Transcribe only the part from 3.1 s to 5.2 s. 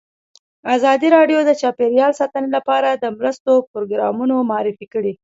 مرستو پروګرامونه معرفي کړي.